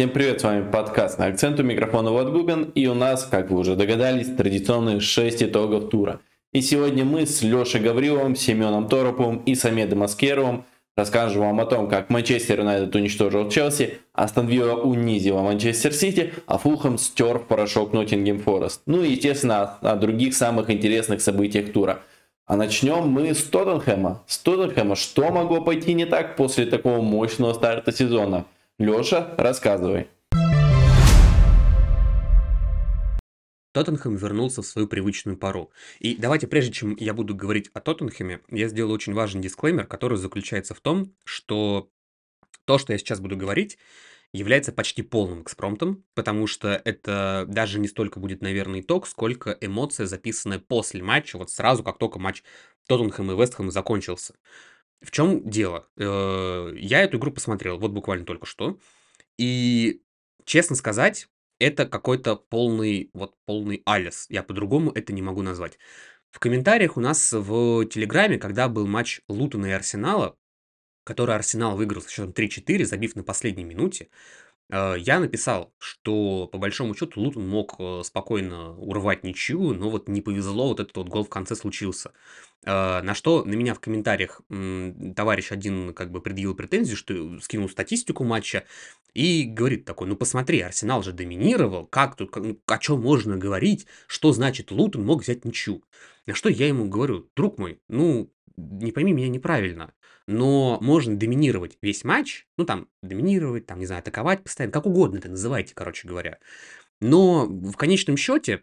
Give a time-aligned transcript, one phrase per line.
[0.00, 3.58] Всем привет, с вами подкаст на акцент у микрофона Губин, и у нас, как вы
[3.58, 6.20] уже догадались, традиционные 6 итогов тура.
[6.54, 10.64] И сегодня мы с Лешей Гавриловым, Семеном Тороповым и Самедом Аскеровым
[10.96, 16.56] расскажем вам о том, как Манчестер Юнайтед уничтожил Челси, Астон Вилла унизила Манчестер Сити, а
[16.56, 18.80] Фулхэм стер в порошок Ноттингем Форест.
[18.86, 22.00] Ну и, естественно, о других самых интересных событиях тура.
[22.46, 24.22] А начнем мы с Тоттенхэма.
[24.26, 28.46] С Тоттенхэма, что могло пойти не так после такого мощного старта сезона–
[28.80, 30.08] Леша, рассказывай.
[33.72, 35.70] Тоттенхэм вернулся в свою привычную пару.
[35.98, 40.16] И давайте, прежде чем я буду говорить о Тоттенхэме, я сделаю очень важный дисклеймер, который
[40.16, 41.90] заключается в том, что
[42.64, 43.76] то, что я сейчас буду говорить,
[44.32, 50.06] является почти полным экспромтом, потому что это даже не столько будет, наверное, итог, сколько эмоция,
[50.06, 52.42] записанная после матча, вот сразу, как только матч
[52.86, 54.36] Тоттенхэм и Вестхэм закончился.
[55.00, 55.88] В чем дело?
[55.96, 58.78] Э, я эту игру посмотрел вот буквально только что.
[59.38, 60.02] И,
[60.44, 64.26] честно сказать, это какой-то полный, вот полный алис.
[64.28, 65.78] Я по-другому это не могу назвать.
[66.30, 70.36] В комментариях у нас в Телеграме, когда был матч Лутона и Арсенала,
[71.04, 74.08] который Арсенал выиграл с счетом 3-4, забив на последней минуте,
[74.70, 80.20] я написал, что по большому счету Лутон мог э, спокойно урвать ничью, но вот не
[80.20, 82.12] повезло, вот этот вот гол в конце случился.
[82.66, 84.42] А, на что на меня в комментариях
[85.16, 88.64] товарищ один как бы предъявил претензию, что скинул статистику матча
[89.14, 93.86] и говорит такой, ну посмотри, Арсенал же доминировал, как тут, ну, о чем можно говорить,
[94.06, 95.82] что значит Лутон мог взять ничью.
[96.26, 98.30] На что я ему говорю, друг мой, ну
[98.60, 99.92] не пойми меня неправильно,
[100.26, 105.18] но можно доминировать весь матч, ну там доминировать, там не знаю, атаковать постоянно, как угодно
[105.18, 106.38] это называйте, короче говоря.
[107.00, 108.62] Но в конечном счете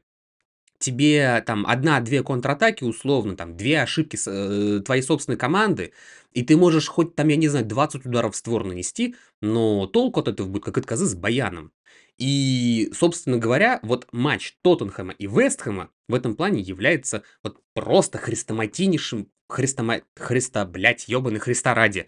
[0.80, 5.94] тебе там одна-две контратаки, условно, там две ошибки э, твоей собственной команды,
[6.34, 10.19] и ты можешь хоть там, я не знаю, 20 ударов в створ нанести, но толку
[10.19, 11.72] от этого будет как от козы с баяном.
[12.18, 19.29] И, собственно говоря, вот матч Тоттенхэма и Вестхэма в этом плане является вот просто хрестоматийнейшим,
[19.47, 20.02] христома...
[20.16, 22.08] Христа, блядь, ебаный Христа ради,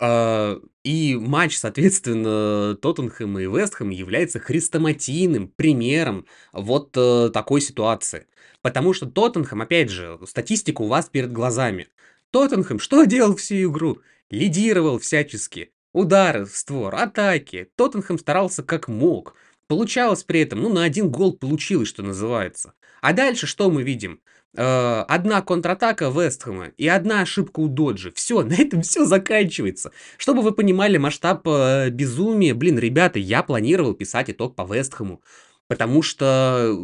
[0.00, 8.26] а, и матч, соответственно, Тоттенхэма и Вестхэма является хрестоматийным примером вот э, такой ситуации.
[8.62, 11.88] Потому что Тоттенхэм, опять же, статистика у вас перед глазами.
[12.30, 14.00] Тоттенхэм что делал всю игру?
[14.30, 15.72] Лидировал всячески.
[15.92, 17.70] Удары створ, атаки.
[17.76, 19.34] Тоттенхэм старался как мог.
[19.68, 22.72] Получалось при этом, ну, на один гол получилось, что называется.
[23.02, 24.20] А дальше что мы видим?
[24.56, 28.10] Э, одна контратака Вестхэма и одна ошибка у Доджи.
[28.12, 29.92] Все, на этом все заканчивается.
[30.16, 35.22] Чтобы вы понимали масштаб э, безумия, блин, ребята, я планировал писать итог по Вестхэму.
[35.68, 36.74] Потому что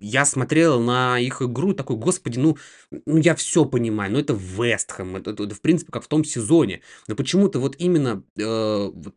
[0.00, 2.58] я смотрел на их игру такой, господи, ну,
[2.90, 6.24] ну я все понимаю, но это Вестхэм, это, это, это в принципе как в том
[6.24, 6.82] сезоне.
[7.06, 9.14] Но почему-то вот именно э, вот,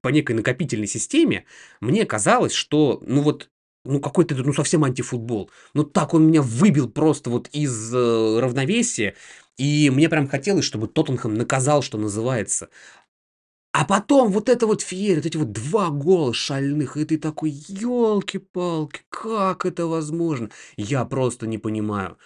[0.00, 1.44] по некой накопительной системе
[1.80, 3.50] мне казалось, что ну вот
[3.84, 5.50] ну какой-то, ну совсем антифутбол.
[5.74, 9.14] Ну так он меня выбил просто вот из э, равновесия.
[9.56, 12.70] И мне прям хотелось, чтобы Тоттенхэм наказал, что называется.
[13.74, 17.50] А потом вот это вот феерия, вот эти вот два гола шальных, и ты такой,
[17.50, 20.50] елки-палки, как это возможно?
[20.76, 22.16] Я просто не понимаю.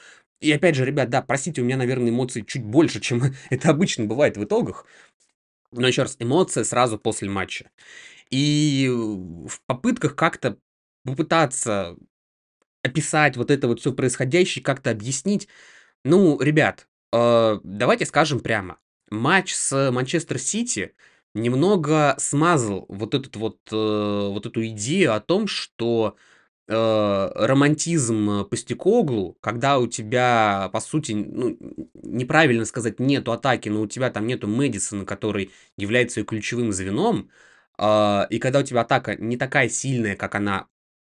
[0.41, 4.04] И опять же, ребят, да, простите, у меня, наверное, эмоций чуть больше, чем это обычно
[4.04, 4.84] бывает в итогах.
[5.72, 7.70] Но еще раз, эмоция сразу после матча.
[8.28, 10.58] И в попытках как-то
[11.03, 11.97] попытаться
[12.82, 15.48] описать вот это вот все происходящее, как-то объяснить.
[16.04, 18.78] Ну, ребят, э, давайте скажем прямо.
[19.10, 20.94] Матч с Манчестер Сити
[21.38, 26.16] немного смазал вот этот вот, э, вот эту идею о том, что
[26.69, 31.56] э, романтизм Постекоглу, когда у тебя, по сути, ну,
[31.94, 37.31] неправильно сказать, нету атаки, но у тебя там нету Мэдисона, который является ключевым звеном,
[37.78, 40.69] э, и когда у тебя атака не такая сильная, как она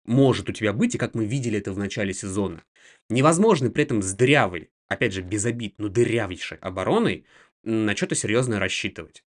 [0.08, 2.64] может у тебя быть, и как мы видели это в начале сезона.
[3.10, 7.26] Невозможно при этом с дырявой, опять же, без обид, но дырявейшей обороной
[7.62, 9.22] на что-то серьезное рассчитывать.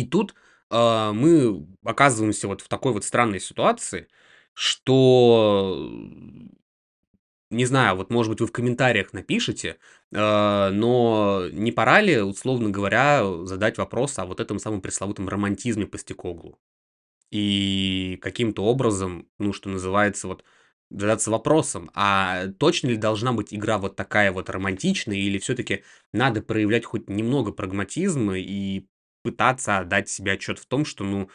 [0.00, 0.34] И тут
[0.70, 4.08] э, мы оказываемся вот в такой вот странной ситуации,
[4.54, 5.90] что
[7.50, 9.78] не знаю, вот может быть вы в комментариях напишите,
[10.12, 15.86] э, но не пора ли, условно говоря, задать вопрос о вот этом самом пресловутом романтизме
[15.86, 16.60] по Стекоглу?
[17.30, 20.44] И каким-то образом, ну, что называется, вот
[20.90, 26.42] задаться вопросом, а точно ли должна быть игра вот такая вот романтичная, или все-таки надо
[26.42, 28.86] проявлять хоть немного прагматизма и
[29.22, 31.30] пытаться отдать себе отчет в том, что, ну,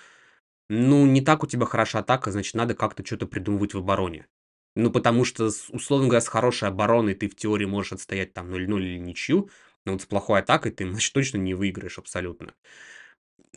[0.69, 4.27] ну, не так у тебя хороша атака, значит, надо как-то что-то придумывать в обороне.
[4.75, 8.83] Ну, потому что, условно говоря, с хорошей обороной ты в теории можешь отстоять там 0-0
[8.83, 9.49] или ничью,
[9.85, 12.53] но вот с плохой атакой ты, значит, точно не выиграешь абсолютно.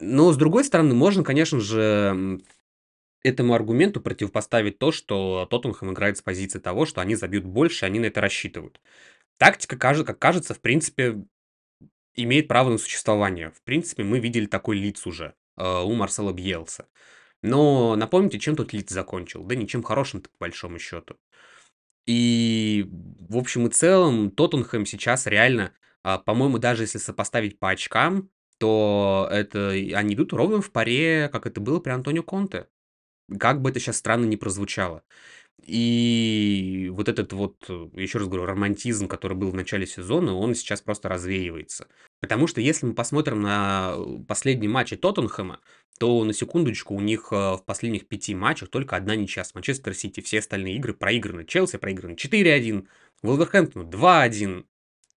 [0.00, 2.40] Но, с другой стороны, можно, конечно же,
[3.22, 8.00] этому аргументу противопоставить то, что Тоттенхэм играет с позиции того, что они забьют больше, они
[8.00, 8.80] на это рассчитывают.
[9.38, 11.24] Тактика, как кажется, в принципе,
[12.24, 13.50] имеет право на существование.
[13.50, 16.88] В принципе, мы видели такой лиц уже э, у Марсела Бьелса.
[17.42, 19.44] Но напомните, чем тот лиц закончил?
[19.44, 21.16] Да ничем хорошим-то, по большому счету.
[22.06, 28.30] И в общем и целом Тоттенхэм сейчас реально, а, по-моему, даже если сопоставить по очкам,
[28.58, 32.66] то это они идут ровно в паре, как это было при Антонио Конте.
[33.38, 35.02] Как бы это сейчас странно не прозвучало.
[35.64, 40.80] И вот этот вот, еще раз говорю, романтизм, который был в начале сезона, он сейчас
[40.80, 41.88] просто развеивается.
[42.20, 43.96] Потому что если мы посмотрим на
[44.26, 45.60] последние матчи Тоттенхэма,
[45.98, 49.94] то на секундочку у них э, в последних пяти матчах только одна ничья с Манчестер
[49.94, 50.20] Сити.
[50.20, 51.44] Все остальные игры проиграны.
[51.44, 52.86] Челси проиграны 4-1,
[53.22, 54.64] Вулверхэмптону 2-1,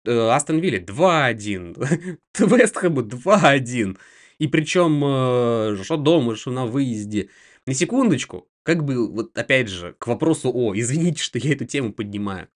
[0.05, 3.97] э, Астон Вилле 2-1, Вестхэму 2-1.
[4.39, 7.29] И причем э, что дома, что на выезде.
[7.65, 11.91] На секундочку, как бы, вот опять же, к вопросу о, извините, что я эту тему
[11.91, 12.49] поднимаю,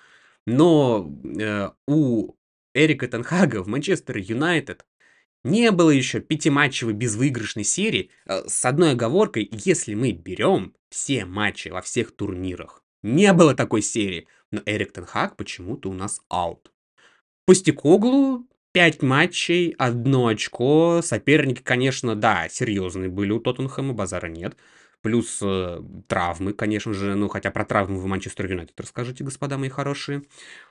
[0.46, 2.34] но э, у
[2.74, 4.84] Эрика Тенхага в Манчестер Юнайтед
[5.42, 11.68] не было еще пятиматчевой безвыигрышной серии э, с одной оговоркой, если мы берем все матчи
[11.68, 12.84] во всех турнирах.
[13.02, 16.70] Не было такой серии, но Эрик Тенхаг почему-то у нас аут.
[17.46, 21.00] Пустякоглу 5 матчей, одно очко.
[21.02, 24.58] Соперники, конечно, да, серьезные были у Тоттенхэма, базара нет.
[25.02, 27.14] Плюс э, травмы, конечно же.
[27.16, 30.22] Ну, хотя про травмы в Манчестер Юнайтед расскажите, господа мои хорошие.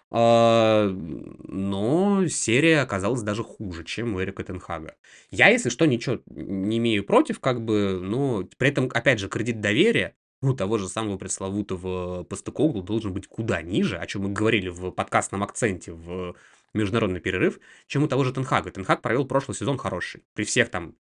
[0.10, 4.96] А, но серия оказалась даже хуже, чем у Эрика Тенхага.
[5.32, 9.60] Я, если что, ничего не имею против, как бы, но при этом, опять же, кредит
[9.60, 14.70] доверия у того же самого пресловутого Пастыкоглу должен быть куда ниже, о чем мы говорили
[14.70, 16.36] в подкастном акценте в
[16.74, 18.72] международный перерыв, чем у того же Тенхага.
[18.72, 20.96] Тенхаг провел прошлый сезон хороший, при всех там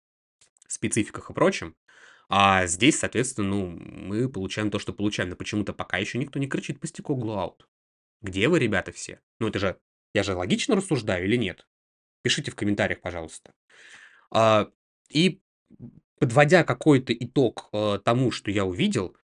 [0.67, 1.75] спецификах и прочем.
[2.29, 6.47] А здесь, соответственно, ну, мы получаем то, что получаем, но почему-то пока еще никто не
[6.47, 7.67] кричит Пастыкоглу аут.
[8.21, 9.21] Где вы, ребята, все?
[9.41, 9.79] Ну, это же...
[10.15, 11.67] Я же логично рассуждаю или нет?
[12.23, 13.55] Пишите в комментариях, пожалуйста.
[14.31, 14.71] А,
[15.09, 15.41] и
[16.19, 19.17] подводя какой-то итог а, тому, что я увидел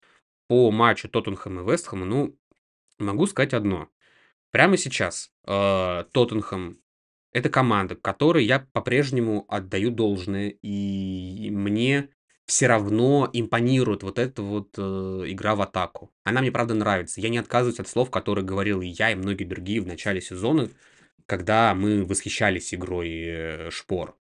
[0.46, 2.38] по матчу Тоттенхэма и Вестхэма, ну,
[2.98, 3.88] могу сказать одно.
[4.50, 6.78] Прямо сейчас а, Тоттенхэм
[7.32, 12.13] это команда, которой я по-прежнему отдаю должное, и мне
[12.46, 14.80] все равно импонирует вот эта вот э,
[15.26, 16.12] игра в атаку.
[16.24, 17.20] Она мне, правда, нравится.
[17.20, 20.68] Я не отказываюсь от слов, которые говорил и я, и многие другие в начале сезона,
[21.26, 24.18] когда мы восхищались игрой э, Шпор.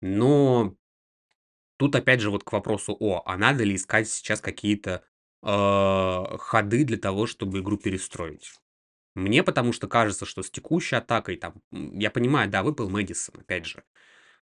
[0.00, 0.74] Но
[1.76, 5.04] тут опять же вот к вопросу, о, а надо ли искать сейчас какие-то
[5.42, 8.52] э, ходы для того, чтобы игру перестроить?
[9.14, 13.66] Мне потому что кажется, что с текущей атакой, там, я понимаю, да, выпал Мэдисон, опять
[13.66, 13.84] же,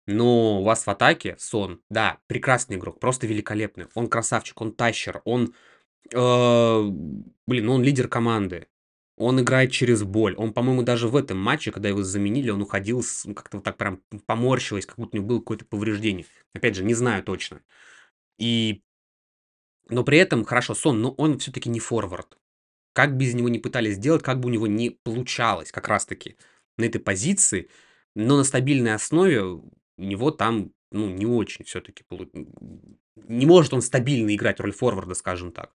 [0.08, 3.88] но у вас в атаке Сон, да, прекрасный игрок, просто великолепный.
[3.94, 5.54] Он красавчик, он тащер, он,
[6.14, 6.82] э,
[7.46, 8.68] блин, ну он лидер команды.
[9.18, 10.36] Он играет через боль.
[10.36, 13.64] Он, по-моему, даже в этом матче, когда его заменили, он уходил с, ну, как-то вот
[13.64, 16.26] так прям поморщилось, как будто у него было какое-то повреждение.
[16.54, 17.62] Опять же, не знаю точно.
[18.38, 18.84] И...
[19.90, 22.38] Но при этом, хорошо, Сон, но он все-таки не форвард.
[22.94, 26.38] Как без него не пытались сделать, как бы у него не получалось как раз-таки
[26.78, 27.70] на этой позиции,
[28.16, 29.62] но на стабильной основе
[29.98, 32.04] у него там, ну, не очень все-таки
[33.28, 35.74] Не может он стабильно играть роль форварда, скажем так.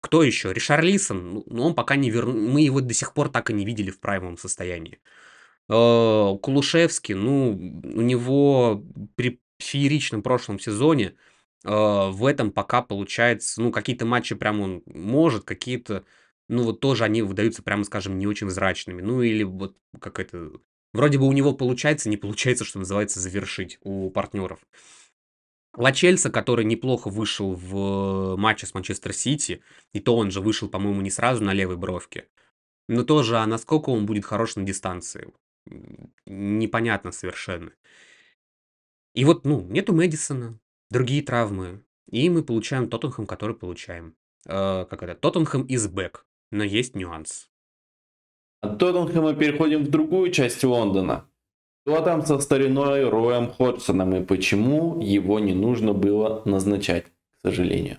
[0.00, 0.52] Кто еще?
[0.52, 3.64] Ришар Лисон, ну, он пока не вернул, мы его до сих пор так и не
[3.64, 5.00] видели в правильном состоянии.
[5.68, 8.84] Э, Кулушевский, ну, у него
[9.16, 11.14] при фееричном прошлом сезоне
[11.64, 16.04] э, в этом пока получается, ну, какие-то матчи прям он может, какие-то,
[16.48, 19.02] ну, вот тоже они выдаются, прямо скажем, не очень зрачными.
[19.02, 20.52] Ну, или вот как это,
[20.92, 24.60] Вроде бы у него получается, не получается, что называется, завершить у партнеров.
[25.74, 31.02] Лачельса, который неплохо вышел в матче с Манчестер Сити, и то он же вышел, по-моему,
[31.02, 32.28] не сразу на левой бровке.
[32.88, 35.32] Но тоже, а насколько он будет хорош на дистанции?
[36.26, 37.72] Непонятно совершенно.
[39.14, 40.58] И вот, ну, нету Мэдисона,
[40.90, 41.84] другие травмы.
[42.10, 44.16] И мы получаем Тоттенхэм, который получаем.
[44.46, 45.14] Э, как это?
[45.14, 46.24] Тоттенхэм из бэк.
[46.50, 47.47] Но есть нюанс.
[48.60, 51.24] От Тоттенхэма переходим в другую часть Лондона.
[51.86, 57.10] Что там со стариной Роем Ходжсоном и почему его не нужно было назначать, к
[57.42, 57.98] сожалению.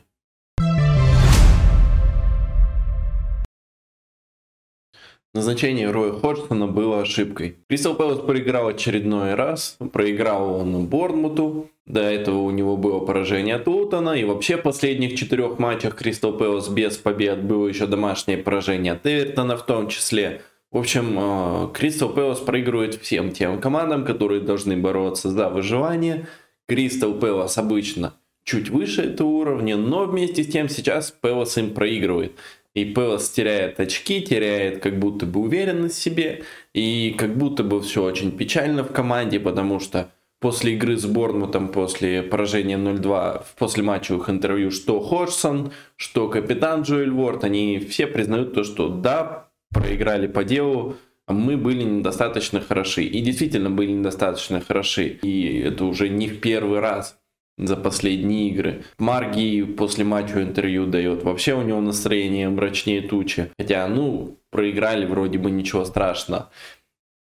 [5.35, 7.57] Назначение Роя Ходжсона было ошибкой.
[7.67, 9.77] Кристал Пэлас проиграл очередной раз.
[9.93, 11.69] Проиграл он Борнмуту.
[11.85, 14.11] До этого у него было поражение от Лутона.
[14.11, 19.05] И вообще в последних четырех матчах Кристал Пэлас без побед было еще домашнее поражение от
[19.05, 20.41] Эвертона в том числе.
[20.71, 26.27] В общем, Кристал Пэлас проигрывает всем тем командам, которые должны бороться за выживание.
[26.67, 32.33] Кристал Пэлас обычно чуть выше этого уровня, но вместе с тем сейчас Пелос им проигрывает.
[32.79, 36.43] И Пелос теряет очки, теряет как будто бы уверенность в себе,
[36.73, 41.69] и как будто бы все очень печально в команде, потому что после игры с Борнмутом,
[41.69, 48.53] после поражения 0-2, после матчевых интервью, что Ходжсон, что капитан Джоэль Ворд, они все признают
[48.53, 50.95] то, что да, проиграли по делу,
[51.27, 53.03] мы были недостаточно хороши.
[53.03, 55.07] И действительно были недостаточно хороши.
[55.21, 57.18] И это уже не в первый раз
[57.59, 58.83] за последние игры.
[58.97, 61.23] Марги после матча интервью дает.
[61.23, 63.51] Вообще у него настроение мрачнее тучи.
[63.59, 66.49] Хотя, ну, проиграли вроде бы ничего страшного.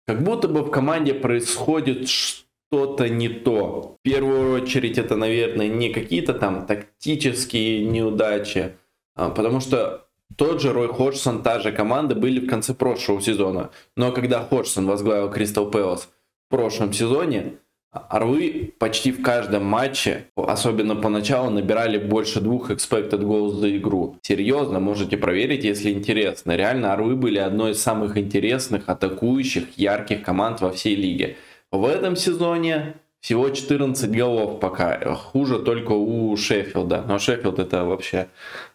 [0.07, 3.97] Как будто бы в команде происходит что-то не то.
[3.99, 8.71] В первую очередь это, наверное, не какие-то там тактические неудачи,
[9.15, 13.71] а, потому что тот же Рой Ходжсон, та же команда были в конце прошлого сезона.
[13.95, 16.09] Но когда Ходжсон возглавил Кристал Пэлас
[16.47, 17.57] в прошлом сезоне,
[17.91, 24.15] Орлы почти в каждом матче, особенно поначалу, набирали больше двух expected goals за игру.
[24.21, 26.55] Серьезно, можете проверить, если интересно.
[26.55, 31.37] Реально, Орлы были одной из самых интересных, атакующих, ярких команд во всей лиге.
[31.71, 35.15] В этом сезоне всего 14 голов пока.
[35.15, 37.05] Хуже только у Шеффилда.
[37.07, 38.27] Но Шеффилд это вообще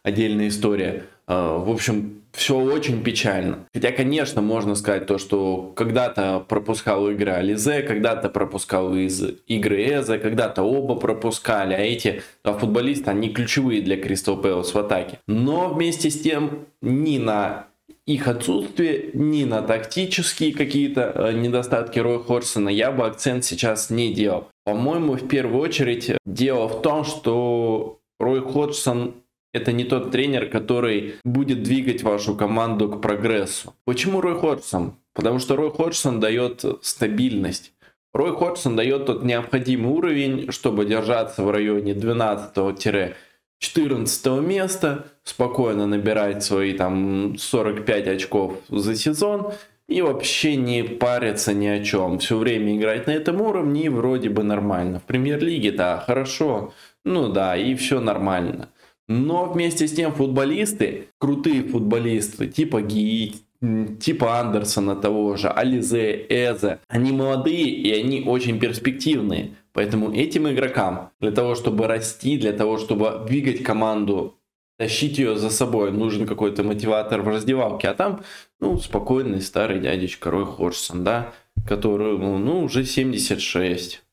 [0.02, 1.04] отдельная история.
[1.26, 3.66] А, в общем, все очень печально.
[3.72, 10.18] Хотя, конечно, можно сказать то, что когда-то пропускал игры Ализе, когда-то пропускал из игры Эзе,
[10.18, 15.20] когда-то оба пропускали, а эти а футболисты, они ключевые для Кристал Пэлас в атаке.
[15.28, 17.68] Но вместе с тем ни на
[18.06, 24.12] их отсутствие, ни на тактические какие-то э, недостатки Роя Хорсона я бы акцент сейчас не
[24.12, 24.48] делал.
[24.64, 29.14] По-моему, в первую очередь дело в том, что Рой Ходжсон
[29.54, 33.72] это не тот тренер, который будет двигать вашу команду к прогрессу.
[33.84, 34.96] Почему Рой Ходжсон?
[35.14, 37.72] Потому что Рой Ходжсон дает стабильность.
[38.12, 43.14] Рой Ходжсон дает тот необходимый уровень, чтобы держаться в районе 12-14
[44.40, 49.52] места, спокойно набирать свои там 45 очков за сезон
[49.88, 52.18] и вообще не париться ни о чем.
[52.18, 54.98] Все время играть на этом уровне и вроде бы нормально.
[54.98, 56.72] В премьер-лиге, да, хорошо,
[57.04, 58.70] ну да, и все нормально.
[59.08, 63.34] Но вместе с тем футболисты, крутые футболисты, типа Ги,
[64.00, 69.54] типа Андерсона того же, Ализе, Эзе, они молодые и они очень перспективные.
[69.72, 74.38] Поэтому этим игрокам для того, чтобы расти, для того, чтобы двигать команду,
[74.78, 77.88] тащить ее за собой, нужен какой-то мотиватор в раздевалке.
[77.88, 78.22] А там,
[78.60, 81.32] ну, спокойный старый дядечка Рой Ходжсон, да,
[81.66, 84.03] который, ну, уже 76.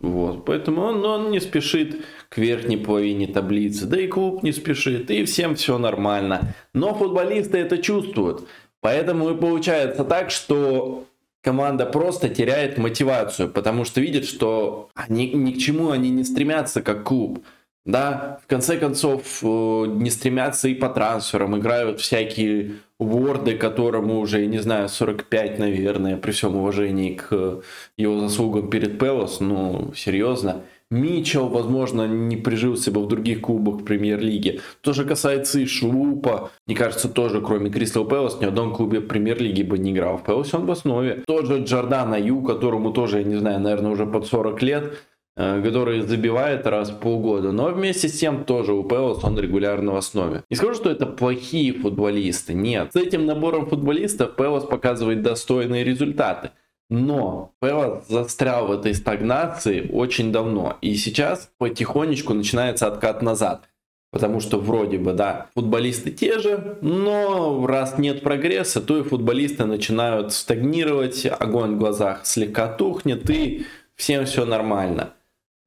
[0.00, 5.10] Вот, поэтому он, он не спешит к верхней половине таблицы, да и клуб не спешит,
[5.10, 6.54] и всем все нормально.
[6.72, 8.46] Но футболисты это чувствуют.
[8.80, 11.04] Поэтому и получается так, что
[11.42, 16.80] команда просто теряет мотивацию, потому что видит, что они, ни к чему они не стремятся
[16.80, 17.44] как клуб.
[17.88, 24.44] Да, в конце концов, э, не стремятся и по трансферам, играют всякие ворды, которому уже,
[24.44, 27.62] не знаю, 45, наверное, при всем уважении к
[27.96, 30.64] его заслугам перед Пелос, ну, серьезно.
[30.90, 34.60] Мичел, возможно, не прижился бы в других клубах премьер-лиги.
[34.82, 36.50] То же касается и Шупа.
[36.66, 40.18] Мне кажется, тоже, кроме Кристал Пэлас, ни в одном клубе премьер-лиги бы не играл.
[40.18, 41.22] В Пэласе он в основе.
[41.26, 44.92] Тоже Джордана Ю, которому тоже, я не знаю, наверное, уже под 40 лет.
[45.40, 49.92] Э, который забивает раз в полгода, но вместе с тем тоже у Пелос он регулярно
[49.92, 50.42] в основе.
[50.50, 52.92] Не скажу, что это плохие футболисты, нет.
[52.92, 56.50] С этим набором футболистов Пелос показывает достойные результаты.
[56.90, 60.76] Но Пелос застрял в этой стагнации очень давно.
[60.80, 63.68] И сейчас потихонечку начинается откат назад.
[64.10, 69.66] Потому что вроде бы, да, футболисты те же, но раз нет прогресса, то и футболисты
[69.66, 75.12] начинают стагнировать, огонь в глазах слегка тухнет и всем все нормально.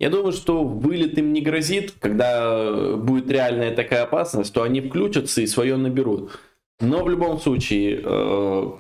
[0.02, 5.42] Я думаю, что вылет им не грозит, когда будет реальная такая опасность, то они включатся
[5.42, 6.40] и свое наберут.
[6.80, 7.98] Но в любом случае,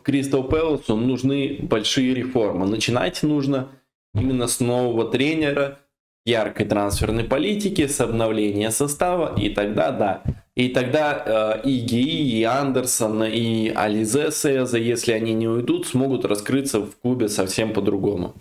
[0.02, 2.66] Кристал Пэласу нужны большие реформы.
[2.66, 3.68] Начинать нужно
[4.16, 5.78] именно с нового тренера,
[6.26, 10.24] яркой трансферной политики, с обновления состава, и тогда да.
[10.56, 16.26] И тогда э, и ГИ, и Андерсон, и Ализе Сеза, если они не уйдут, смогут
[16.26, 18.34] раскрыться в клубе совсем по-другому.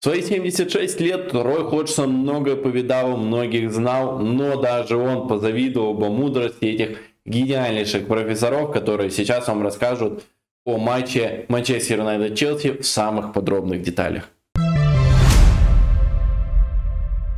[0.00, 6.08] В свои 76 лет Рой Ходжсон много повидал, многих знал, но даже он позавидовал бы
[6.08, 10.24] мудрости этих гениальнейших профессоров, которые сейчас вам расскажут
[10.64, 14.30] о матче Манчестер Юнайтед Челси в самых подробных деталях.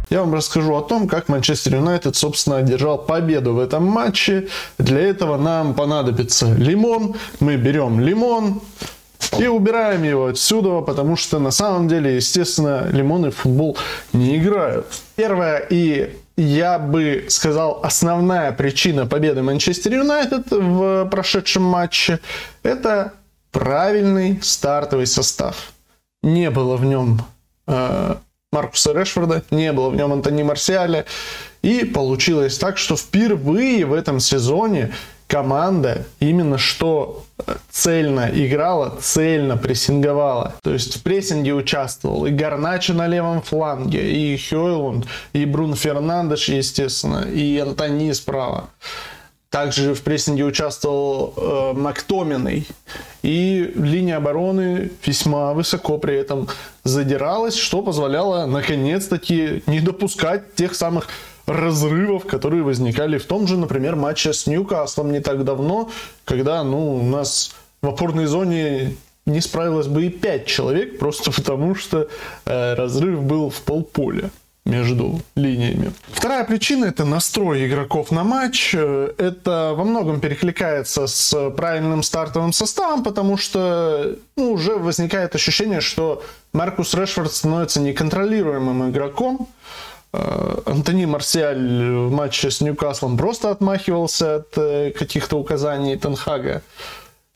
[0.08, 4.46] Я вам расскажу о том, как Манчестер Юнайтед, собственно, одержал победу в этом матче.
[4.78, 7.16] Для этого нам понадобится лимон.
[7.40, 8.60] Мы берем лимон,
[9.38, 13.76] и убираем его отсюда, потому что на самом деле, естественно, лимоны в футбол
[14.12, 14.86] не играют.
[15.16, 22.20] Первое и я бы сказал, основная причина победы Манчестер Юнайтед в прошедшем матче–
[22.62, 23.12] это
[23.50, 25.72] правильный стартовый состав.
[26.22, 27.20] Не было в нем
[27.66, 28.16] э,
[28.50, 31.04] Маркуса Решфорда, не было в нем Антони Марсиаля.
[31.62, 34.92] И получилось так, что впервые в этом сезоне
[35.32, 37.24] команда именно что
[37.70, 40.54] цельно играла, цельно прессинговала.
[40.62, 46.50] То есть в прессинге участвовал и Гарначо на левом фланге, и Хёйлунд, и Брун Фернандеш,
[46.50, 48.68] естественно, и Антони справа.
[49.48, 52.66] Также в прессинге участвовал э, Мактоминой.
[53.22, 56.48] И линия обороны весьма высоко при этом
[56.84, 61.08] задиралась, что позволяло наконец-таки не допускать тех самых
[61.52, 65.90] разрывов, которые возникали в том же, например, матче с Ньюкаслом не так давно,
[66.24, 71.74] когда ну, у нас в опорной зоне не справилось бы и 5 человек, просто потому
[71.74, 72.08] что
[72.44, 74.30] э, разрыв был в полполя
[74.64, 75.92] между линиями.
[76.12, 78.74] Вторая причина это настрой игроков на матч.
[78.74, 85.80] Э, это во многом перекликается с правильным стартовым составом, потому что ну, уже возникает ощущение,
[85.80, 89.48] что Маркус Решфорд становится неконтролируемым игроком.
[90.12, 96.62] Э, Антони Марсиаль в матче с Ньюкаслом просто отмахивался от э, каких-то указаний Тенхага.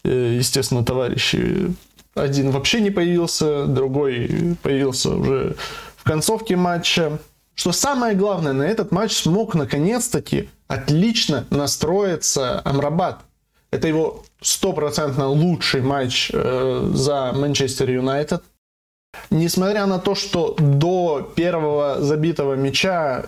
[0.05, 1.75] Э, естественно, товарищи
[2.15, 5.57] один вообще не появился, другой появился уже
[5.97, 7.19] в концовке матча.
[7.55, 13.21] Что самое главное, на этот матч смог наконец-таки отлично настроиться Амрабат.
[13.71, 18.43] Это его стопроцентно лучший матч э, за Манчестер Юнайтед.
[19.31, 23.27] Несмотря на то, что до первого забитого мяча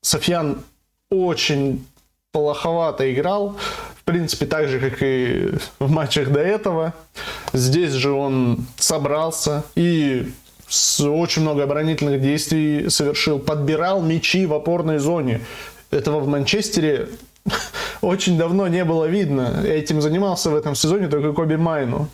[0.00, 0.62] Софьян
[1.10, 1.86] очень
[2.32, 3.56] плоховато играл,
[3.96, 6.94] в принципе, так же, как и в матчах до этого.
[7.52, 10.30] Здесь же он собрался и
[10.68, 15.40] с очень много оборонительных действий совершил, подбирал мячи в опорной зоне.
[15.90, 17.08] Этого в Манчестере
[18.02, 19.62] очень давно не было видно.
[19.64, 22.08] Этим занимался в этом сезоне только Коби Майну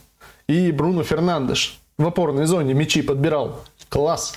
[0.47, 3.61] и Бруно Фернандеш в опорной зоне мячи подбирал.
[3.89, 4.35] Класс.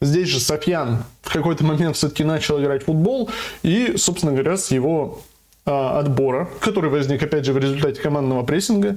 [0.00, 3.30] Здесь же Софьян в какой-то момент все-таки начал играть в футбол.
[3.62, 5.22] И, собственно говоря, с его
[5.66, 8.96] а, отбора, который возник, опять же, в результате командного прессинга,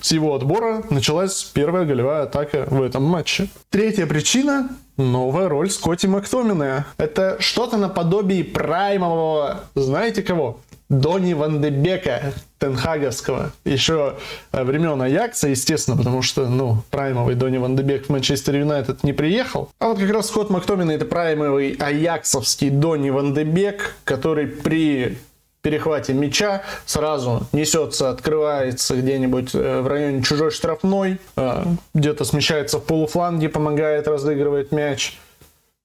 [0.00, 3.48] с его отбора началась первая голевая атака в этом матче.
[3.70, 4.68] Третья причина–
[4.98, 6.84] новая роль Скотти Мактомина.
[6.98, 10.60] Это что-то наподобие праймового, знаете кого?
[10.90, 14.18] Дони Ван Дебека Тенхаговского, еще
[14.52, 19.12] э, времен Аякса, естественно, потому что, ну, праймовый Дони Ван Дебек в Манчестер Юнайтед не
[19.12, 19.68] приехал.
[19.80, 25.18] А вот как раз Скотт Мактомин это праймовый аяксовский Дони Ван Дебек, который при
[25.60, 32.84] перехвате мяча сразу несется, открывается где-нибудь э, в районе чужой штрафной, э, где-то смещается в
[32.84, 35.18] полуфланге, помогает разыгрывать мяч.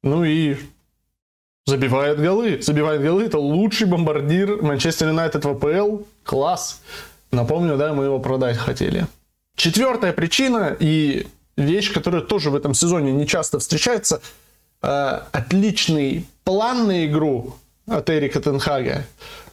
[0.03, 0.57] Ну и
[1.67, 2.59] забивает голы.
[2.61, 3.25] Забивает голы.
[3.25, 6.03] Это лучший бомбардир Манчестер Юнайтед в АПЛ.
[6.27, 6.81] Класс.
[7.31, 9.07] Напомню, да, мы его продать хотели.
[9.55, 14.21] Четвертая причина и вещь, которая тоже в этом сезоне не часто встречается.
[14.81, 17.55] Э, отличный план на игру
[17.87, 19.05] от Эрика Тенхага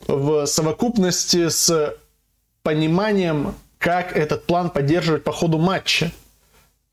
[0.09, 1.97] в совокупности с
[2.63, 6.11] пониманием, как этот план поддерживать по ходу матча.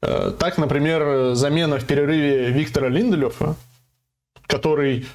[0.01, 3.55] Э, так, например, замена в перерыве Виктора Линделёфа
[4.51, 5.07] который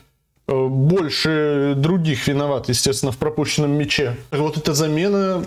[0.46, 4.16] больше других виноват, естественно, в пропущенном мяче.
[4.30, 5.44] Вот эта замена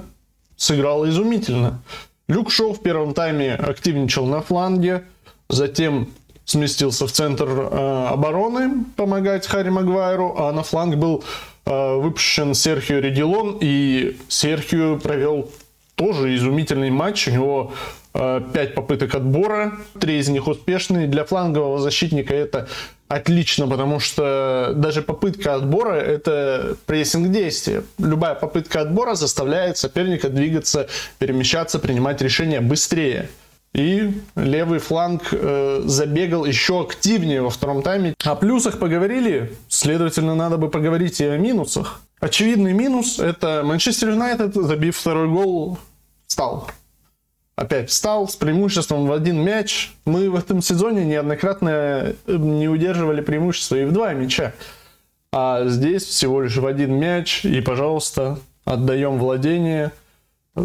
[0.57, 1.81] сыграла изумительно.
[2.27, 5.03] Люк Шоу в первом тайме активничал на фланге,
[5.49, 6.09] затем
[6.45, 11.23] сместился в центр э, обороны помогать Харри Магуайру, а на фланг был
[11.65, 15.49] э, выпущен Серхио Редилон, и Серхио провел
[15.95, 17.27] тоже изумительный матч.
[17.27, 17.73] У него
[18.13, 21.07] э, 5 попыток отбора, три из них успешные.
[21.07, 22.67] Для флангового защитника это
[23.09, 27.83] отлично, потому что даже попытка отбора– это прессинг действия.
[27.97, 33.29] Любая попытка отбора заставляет соперника двигаться, перемещаться, принимать решения быстрее.
[33.73, 38.15] И левый фланг э, забегал еще активнее во втором тайме.
[38.23, 42.01] О плюсах поговорили, следовательно, надо бы поговорить и о минусах.
[42.19, 45.77] Очевидный минус– это Манчестер Юнайтед, забив второй гол,
[46.27, 46.69] стал
[47.59, 49.91] опять встал с преимуществом в один мяч.
[50.05, 54.53] Мы в этом сезоне неоднократно э, не удерживали преимущество и в два мяча.
[55.33, 57.43] А здесь всего лишь в один мяч.
[57.43, 59.91] И, пожалуйста, отдаем владение.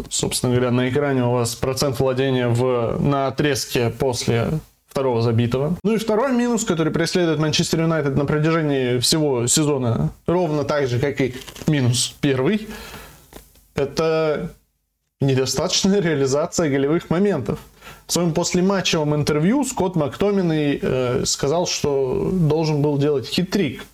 [0.09, 5.76] Собственно говоря, на экране у вас процент владения в, на отрезке после второго забитого.
[5.83, 11.00] Ну и второй минус, который преследует Манчестер Юнайтед на протяжении всего сезона, ровно так же,
[11.00, 11.35] как и
[11.66, 12.68] минус первый,
[13.74, 14.52] это
[15.24, 17.58] недостаточная реализация голевых моментов.
[18.06, 23.84] В своем послематчевом интервью Скотт Мактоминой э, сказал, что должен был делать хитрик.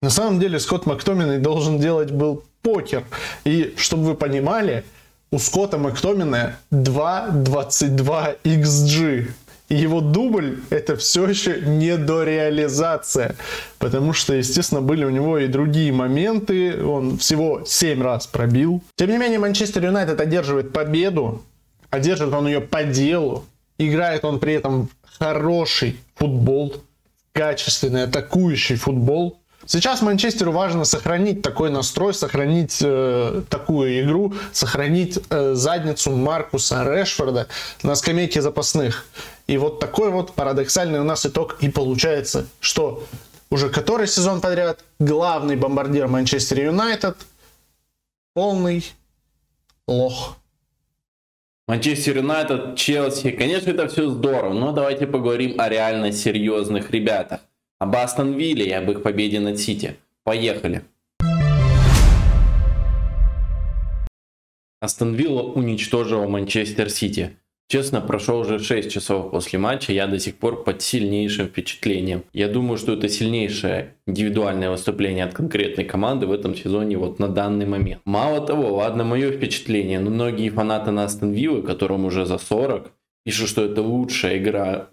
[0.00, 3.04] На самом деле Скотт Мактоминой должен делать был покер.
[3.44, 4.84] И чтобы вы понимали,
[5.30, 9.28] у Скотта Мактомина 2.22 XG.
[9.68, 13.36] Его дубль это все еще не дореализация.
[13.78, 16.82] Потому что, естественно, были у него и другие моменты.
[16.82, 18.82] Он всего 7 раз пробил.
[18.96, 21.42] Тем не менее, Манчестер Юнайтед одерживает победу.
[21.90, 23.44] Одерживает он ее по делу.
[23.76, 26.74] Играет он при этом хороший футбол.
[27.32, 29.38] Качественный атакующий футбол.
[29.66, 37.48] Сейчас Манчестеру важно сохранить такой настрой, сохранить э, такую игру, сохранить э, задницу Маркуса Решфорда
[37.82, 39.04] на скамейке запасных.
[39.48, 43.04] И вот такой вот парадоксальный у нас итог и получается, что
[43.50, 47.16] уже который сезон подряд главный бомбардир Манчестер Юнайтед
[48.34, 48.84] полный
[49.86, 50.36] лох.
[51.66, 57.40] Манчестер Юнайтед, Челси, конечно, это все здорово, но давайте поговорим о реально серьезных ребятах.
[57.78, 59.96] Об Астон Вилле и об их победе над Сити.
[60.24, 60.82] Поехали.
[64.80, 67.36] Астон Вилла уничтожила Манчестер Сити.
[67.70, 72.24] Честно, прошло уже 6 часов после матча, я до сих пор под сильнейшим впечатлением.
[72.32, 77.28] Я думаю, что это сильнейшее индивидуальное выступление от конкретной команды в этом сезоне вот на
[77.28, 78.00] данный момент.
[78.06, 82.90] Мало того, ладно мое впечатление, но многие фанаты на Астон Виллы, которым уже за 40,
[83.26, 84.88] пишут, что это лучшая игра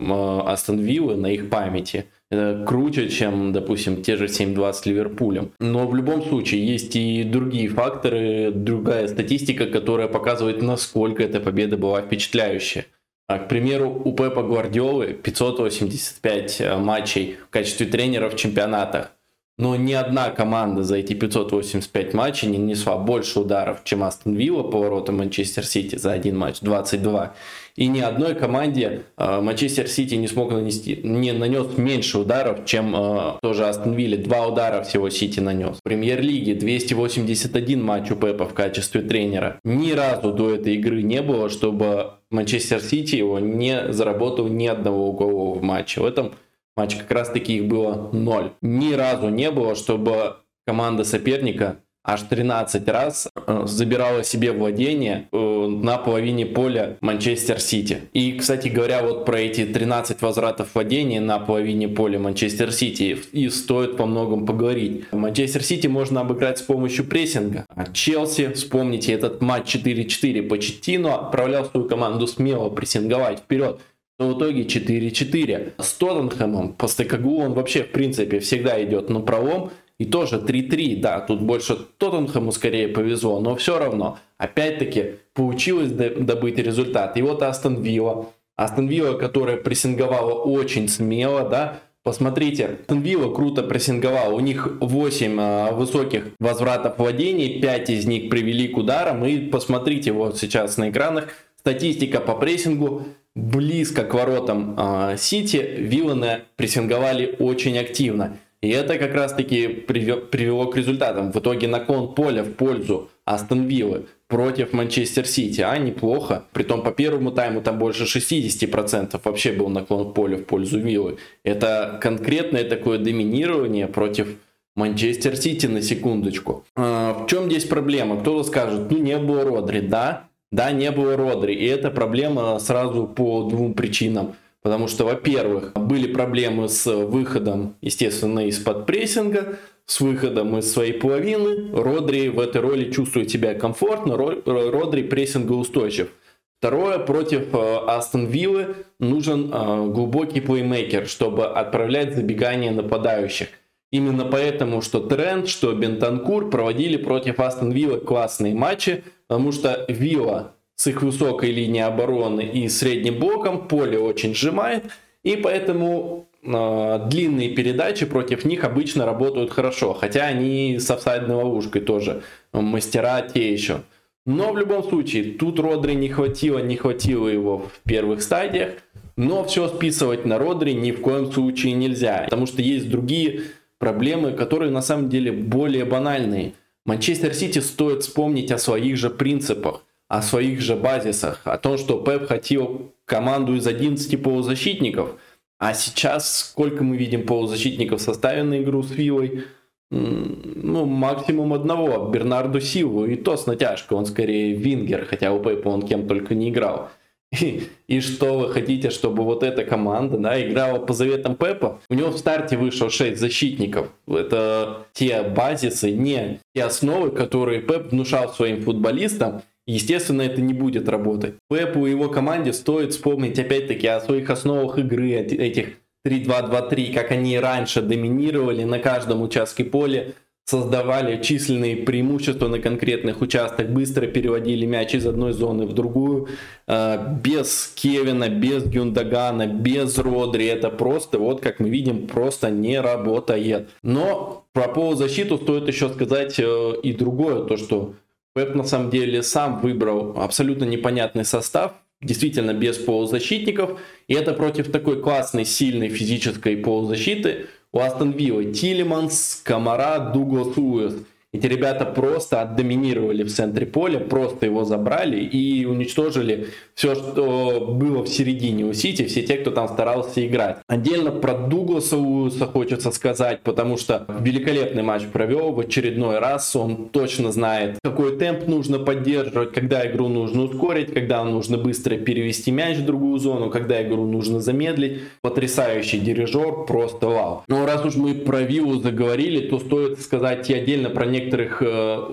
[0.46, 5.52] Астон Виллы на их памяти круче, чем, допустим, те же 7-2 с Ливерпулем.
[5.60, 11.78] Но в любом случае есть и другие факторы, другая статистика, которая показывает, насколько эта победа
[11.78, 12.86] была впечатляющая.
[13.28, 19.12] А, к примеру, у Пепа Гвардиолы 585 э, матчей в качестве тренера в чемпионатах.
[19.58, 24.64] Но ни одна команда за эти 585 матчей не нанесла больше ударов, чем Астон Вилла
[24.64, 27.34] по воротам Манчестер Сити за один матч, 22.
[27.76, 32.96] И ни одной команде э, Манчестер Сити не смог нанести, не нанес меньше ударов, чем
[32.96, 34.16] э, тоже Астон Вилла.
[34.16, 35.78] Два удара всего Сити нанес.
[35.78, 39.60] В премьер-лиге 281 матч у Пепа в качестве тренера.
[39.66, 45.10] Ни разу до этой игры не было, чтобы Манчестер Сити его не заработал ни одного
[45.10, 46.02] углового матча.
[46.02, 46.32] В этом
[46.78, 48.54] матч как раз таки их было ноль.
[48.62, 55.38] Ни разу не было, чтобы команда соперника аж 13 раз э, забирала себе владение э,
[55.38, 58.02] на половине поля Манчестер Сити.
[58.14, 63.50] И, кстати говоря, вот про эти 13 возвратов владения на половине поля Манчестер Сити и
[63.50, 65.06] стоит по многому поговорить.
[65.12, 67.66] Манчестер Сити можно обыграть с помощью прессинга.
[67.76, 73.80] А Челси, вспомните этот матч 4-4, Почеттино отправлял свою команду смело прессинговать вперед.
[74.18, 75.74] Но в итоге 4-4.
[75.78, 79.72] С Тоттенхэмом, по Стекагу он вообще в принципе всегда идет на пролом.
[79.98, 86.58] И тоже 3-3, да, тут больше Тоттенхэму скорее повезло, но все равно, опять-таки, получилось добыть
[86.58, 87.16] результат.
[87.16, 88.28] И вот Астон Вилла,
[88.58, 94.36] Астон Вилла, которая прессинговала очень смело, да, Посмотрите, Астон Вилла круто прессинговал.
[94.36, 99.26] У них 8 а, высоких возвратов владений, 5 из них привели к ударам.
[99.26, 106.42] И посмотрите вот сейчас на экранах статистика по прессингу близко к воротам а, Сити Вилланы
[106.58, 108.38] прессинговали очень активно.
[108.66, 111.32] И это как раз-таки привело к результатам.
[111.32, 116.46] В итоге наклон поля в пользу Астон Виллы против Манчестер Сити, а неплохо.
[116.52, 121.18] Притом по первому тайму там больше 60% вообще был наклон поля в пользу Виллы.
[121.44, 124.30] Это конкретное такое доминирование против
[124.76, 126.66] Манчестер Сити на секундочку.
[126.76, 128.20] А, в чем здесь проблема?
[128.20, 129.82] Кто-то скажет, ну не было Родри.
[129.82, 131.54] Да, да, не было Родри.
[131.54, 134.36] И это проблема сразу по двум причинам.
[134.66, 141.72] Потому что, во-первых, были проблемы с выходом, естественно, из-под прессинга, с выходом из своей половины.
[141.72, 146.10] Родри в этой роли чувствует себя комфортно, Родри прессингоустойчив.
[146.58, 153.50] Второе, против э, Астон Виллы нужен э, глубокий плеймейкер, чтобы отправлять забегания нападающих.
[153.92, 160.55] Именно поэтому, что Трент, что Бентанкур проводили против Астон Виллы классные матчи, потому что Вилла
[160.76, 164.86] с их высокой линией обороны и средним блоком поле очень сжимает,
[165.24, 171.82] и поэтому э, длинные передачи против них обычно работают хорошо, хотя они с офсайдной ловушкой
[171.82, 173.82] тоже мастера те еще.
[174.26, 178.72] Но в любом случае, тут Родри не хватило, не хватило его в первых стадиях,
[179.16, 183.44] но все списывать на Родри ни в коем случае нельзя, потому что есть другие
[183.78, 186.54] проблемы, которые на самом деле более банальные.
[186.86, 192.02] Манчестер Сити стоит вспомнить о своих же принципах о своих же базисах, о том, что
[192.02, 195.16] Пеп хотел команду из 11 полузащитников,
[195.58, 199.46] а сейчас сколько мы видим полузащитников в составе на игру с Виллой?
[199.92, 205.70] Ну, максимум одного, Бернарду Силву, и то с натяжкой, он скорее вингер, хотя у Пепа
[205.70, 206.90] он кем только не играл.
[207.42, 211.82] И, и что вы хотите, чтобы вот эта команда да, играла по заветам Пепа?
[211.90, 213.90] У него в старте вышло 6 защитников.
[214.08, 219.42] Это те базисы, не те основы, которые Пеп внушал своим футболистам.
[219.68, 221.36] Естественно, это не будет работать.
[221.50, 227.40] Пепу и его команде стоит вспомнить опять-таки о своих основах игры, этих 3-2-2-3, как они
[227.40, 230.14] раньше доминировали на каждом участке поля,
[230.46, 236.28] создавали численные преимущества на конкретных участках, быстро переводили мяч из одной зоны в другую.
[236.68, 242.80] А, без Кевина, без Гюндагана, без Родри это просто, вот как мы видим, просто не
[242.80, 243.70] работает.
[243.82, 247.96] Но про полузащиту стоит еще сказать э, и другое, то что
[248.36, 251.72] Пеп на самом деле сам выбрал абсолютно непонятный состав,
[252.02, 253.80] действительно без полузащитников.
[254.10, 258.52] И это против такой классной, сильной физической полузащиты у Астон Виллы.
[258.52, 260.96] Тилеманс, Камара, Дуглас Уэс.
[261.36, 268.04] Эти ребята просто отдоминировали в центре поля, просто его забрали и уничтожили все, что было
[268.04, 270.60] в середине у Сити, все те, кто там старался играть.
[270.70, 276.56] Отдельно про Дугласа Уилса хочется сказать, потому что великолепный матч провел в очередной раз.
[276.56, 282.52] Он точно знает, какой темп нужно поддерживать, когда игру нужно ускорить, когда нужно быстро перевести
[282.52, 285.02] мяч в другую зону, когда игру нужно замедлить.
[285.22, 287.44] Потрясающий дирижер, просто вау.
[287.50, 291.62] Но раз уж мы про Виллу заговорили, то стоит сказать и отдельно про некоторые некоторых
[291.62, 291.66] э,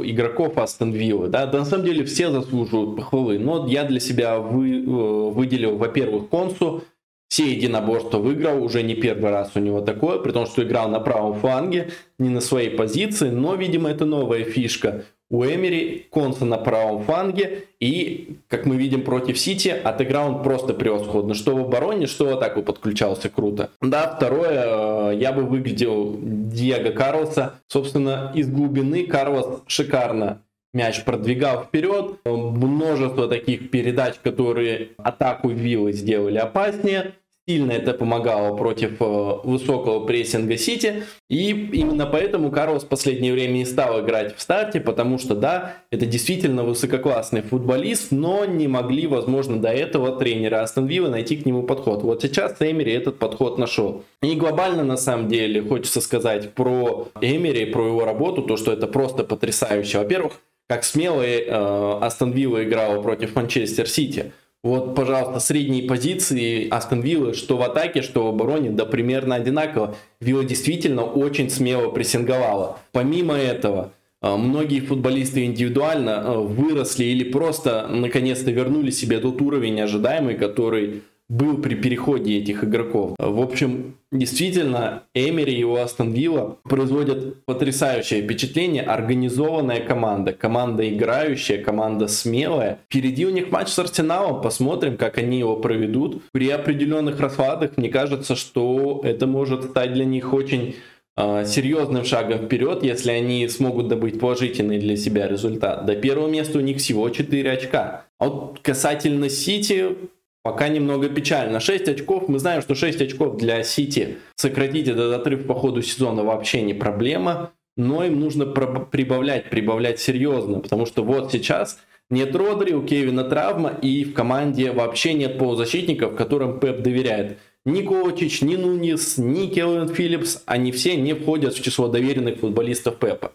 [0.04, 4.38] игроков Астон Виллы, да, да, на самом деле все заслуживают похвалы, но я для себя
[4.38, 6.84] вы, э, выделил, во-первых, Консу,
[7.28, 11.00] все единоборства выиграл, уже не первый раз у него такое, при том, что играл на
[11.00, 16.58] правом фланге, не на своей позиции, но, видимо, это новая фишка у Эмери, Конса на
[16.58, 22.06] правом фланге, и, как мы видим против Сити, отыграл он просто превосходно, что в обороне,
[22.06, 23.70] что в атаку подключался круто.
[23.80, 29.06] Да, второе, э, я бы выглядел Диего Карлоса, собственно, из глубины.
[29.06, 30.42] Карлос шикарно
[30.74, 37.12] мяч продвигал вперед, множество таких передач, которые атаку Виллы сделали опаснее,
[37.48, 41.02] Сильно это помогало против э, высокого прессинга Сити.
[41.28, 45.74] И именно поэтому Карлос в последнее время не стал играть в старте, потому что, да,
[45.90, 51.44] это действительно высококлассный футболист, но не могли, возможно, до этого тренера Астон Вилла найти к
[51.44, 52.04] нему подход.
[52.04, 54.04] Вот сейчас Эмери этот подход нашел.
[54.22, 58.86] И глобально, на самом деле, хочется сказать про Эмери, про его работу, то, что это
[58.86, 59.98] просто потрясающе.
[59.98, 64.32] Во-первых, как смело э, Астон Вилла играла против Манчестер Сити.
[64.62, 69.96] Вот, пожалуйста, средние позиции Астон Виллы, что в атаке, что в обороне, да примерно одинаково.
[70.20, 72.78] Вилла действительно очень смело прессинговала.
[72.92, 79.80] Помимо этого, э, многие футболисты индивидуально э, выросли или просто наконец-то вернули себе тот уровень
[79.80, 83.14] ожидаемый, который был при переходе этих игроков.
[83.18, 88.82] В общем, действительно, Эмери и Астон Вилла производят потрясающее впечатление.
[88.82, 92.80] Организованная команда, команда играющая, команда смелая.
[92.84, 96.22] Впереди у них матч с Арсеналом, посмотрим, как они его проведут.
[96.32, 100.76] При определенных раскладах, мне кажется, что это может стать для них очень
[101.16, 105.86] э, серьезным шагом вперед, если они смогут добыть положительный для себя результат.
[105.86, 108.04] До первого места у них всего 4 очка.
[108.18, 109.96] А вот касательно Сити,
[110.42, 111.60] Пока немного печально.
[111.60, 116.24] 6 очков, мы знаем, что 6 очков для Сити сократить этот отрыв по ходу сезона
[116.24, 121.78] вообще не проблема, но им нужно прибавлять, прибавлять серьезно, потому что вот сейчас
[122.10, 127.38] нет Родри, у Кевина травма, и в команде вообще нет полузащитников, которым Пеп доверяет.
[127.64, 132.98] Ни Ковачич, ни Нунис, ни Келвин Филлипс, они все не входят в число доверенных футболистов
[132.98, 133.32] Пепа.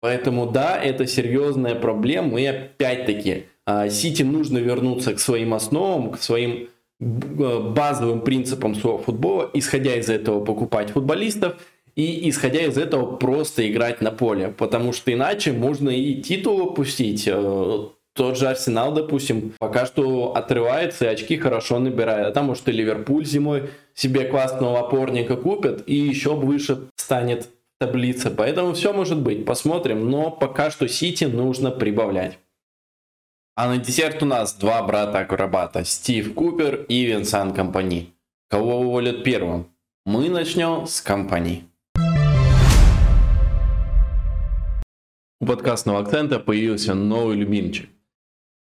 [0.00, 3.44] Поэтому да, это серьезная проблема, и опять-таки
[3.90, 6.68] Сити нужно вернуться к своим основам, к своим
[7.00, 11.54] э, базовым принципам своего футбола, исходя из этого покупать футболистов
[11.96, 17.24] и исходя из этого просто играть на поле, потому что иначе можно и титул опустить.
[17.26, 22.26] Э, тот же Арсенал, допустим, пока что отрывается и очки хорошо набирает.
[22.26, 28.30] А там, может, Ливерпуль зимой себе классного опорника купят и еще выше станет таблица.
[28.30, 29.44] Поэтому все может быть.
[29.44, 30.10] Посмотрим.
[30.10, 32.38] Но пока что Сити нужно прибавлять.
[33.56, 38.14] А на десерт у нас два брата-акробата, Стив Купер и Винсан Компани.
[38.48, 39.66] Кого уволят первым?
[40.06, 41.64] Мы начнем с Компани.
[45.40, 47.88] У подкастного акцента появился новый любимчик.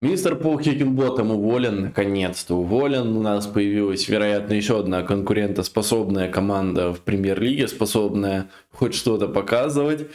[0.02, 3.18] Мистер Пол Хикенботом уволен, наконец-то уволен.
[3.18, 10.08] У нас появилась, вероятно, еще одна конкурентоспособная команда в премьер-лиге, способная хоть что-то показывать.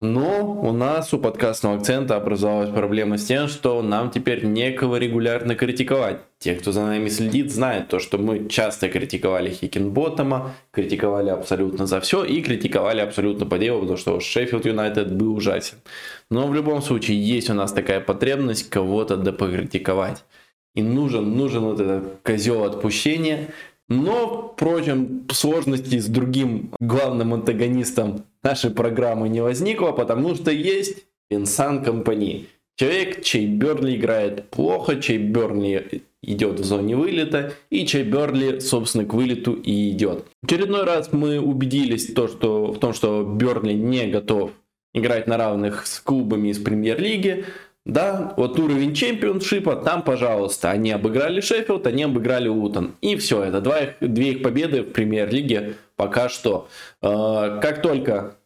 [0.00, 5.56] Но у нас у подкастного акцента образовалась проблема с тем, что нам теперь некого регулярно
[5.56, 6.20] критиковать.
[6.38, 12.00] Те, кто за нами следит, знают то, что мы часто критиковали Хикенботтома, критиковали абсолютно за
[12.00, 15.78] все и критиковали абсолютно по делу, потому что Шеффилд Юнайтед был ужасен.
[16.30, 20.22] Но в любом случае есть у нас такая потребность кого-то да покритиковать.
[20.76, 23.48] и нужен, нужен вот этот козел отпущения.
[23.88, 31.82] Но, впрочем, сложностей с другим главным антагонистом нашей программы не возникло, потому что есть Винсан
[31.82, 32.46] Компани.
[32.76, 39.04] Человек, чей Берли играет плохо, чей Берли идет в зоне вылета, и чей Берли, собственно,
[39.04, 40.24] к вылету и идет.
[40.42, 44.52] В очередной раз мы убедились то, что, в том, что Берли не готов
[44.94, 47.44] играть на равных с клубами из премьер-лиги.
[47.88, 52.92] Да, вот уровень чемпионшипа, там, пожалуйста, они обыграли Шеффилд, они обыграли Утон.
[53.00, 56.68] И все, это два две их победы в премьер-лиге пока что.
[57.00, 58.36] Э, как только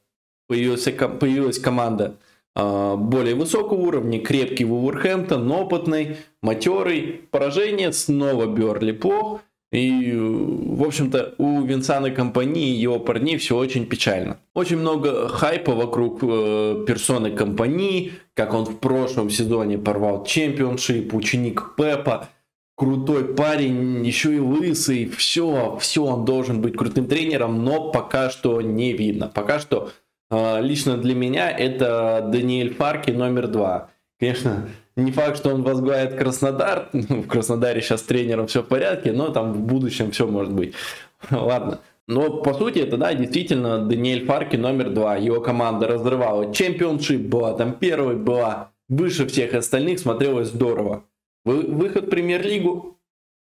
[0.47, 2.15] появилась, появилась команда
[2.55, 9.41] э, более высокого уровня, крепкий Вулверхэмптон, опытный, матерый, поражение, снова Берли плох.
[9.73, 14.37] И, в общем-то, у Винсана компании и его парней все очень печально.
[14.55, 21.75] Очень много хайпа вокруг э, персоны компании, как он в прошлом сезоне порвал чемпионшип, ученик
[21.79, 22.29] Пепа,
[22.77, 28.61] крутой парень, еще и лысый, все, все, он должен быть крутым тренером, но пока что
[28.61, 29.29] не видно.
[29.35, 29.91] Пока что
[30.31, 33.89] э, лично для меня это Даниэль Фарки номер два.
[34.21, 36.89] Конечно, не факт, что он возглавит Краснодар.
[36.93, 40.75] В Краснодаре сейчас тренером все в порядке, но там в будущем все может быть.
[41.31, 41.81] Ладно.
[42.09, 45.17] Но по сути это, да, действительно Даниэль Фарки номер два.
[45.17, 51.05] Его команда разрывала чемпионшип, была там первой, была выше всех остальных, смотрелось здорово.
[51.45, 52.99] Выход в премьер-лигу,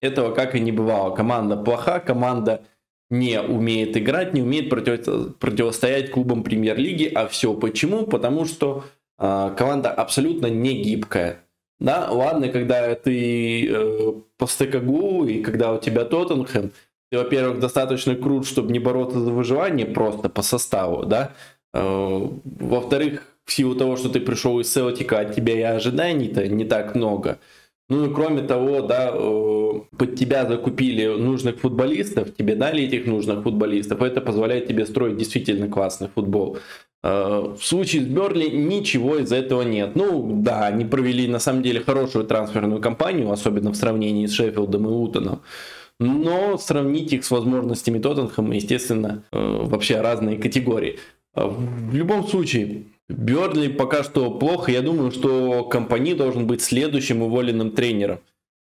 [0.01, 1.15] этого как и не бывало.
[1.15, 2.63] Команда плоха, команда
[3.11, 7.11] не умеет играть, не умеет против, противостоять клубам премьер-лиги.
[7.15, 8.07] А все почему?
[8.07, 8.85] Потому что
[9.19, 11.45] команда абсолютно не гибкая.
[11.81, 16.71] Да, ладно, когда ты э, по стыкагу и когда у тебя Тоттенхэм,
[17.11, 21.33] ты, во-первых, достаточно крут, чтобы не бороться за выживание просто по составу, да.
[21.73, 26.65] Э, во-вторых, в силу того, что ты пришел из Селтика, от тебя и ожиданий-то не
[26.65, 27.39] так много.
[27.91, 33.43] Ну и кроме того, да, э, под тебя закупили нужных футболистов, тебе дали этих нужных
[33.43, 36.59] футболистов, это позволяет тебе строить действительно классный футбол.
[37.07, 39.95] Э, в случае с Берли ничего из этого нет.
[39.95, 44.87] Ну да, они провели на самом деле хорошую трансферную кампанию, особенно в сравнении с Шеффилдом
[44.87, 45.43] и Утоном.
[46.01, 50.99] Но сравнить их с возможностями Тоттенхэма, естественно, э, вообще разные категории.
[51.37, 54.73] Э, в любом случае, Берли пока что плохо.
[54.73, 58.21] Я думаю, что компания должен быть следующим уволенным тренером.